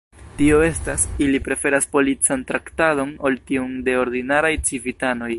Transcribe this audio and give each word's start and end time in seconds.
Tio 0.37 0.61
estas, 0.67 1.03
ili 1.25 1.41
preferas 1.47 1.85
polican 1.97 2.45
traktadon 2.53 3.11
ol 3.29 3.37
tiun 3.51 3.77
de 3.89 3.95
ordinaraj 4.05 4.55
civitanoj. 4.71 5.29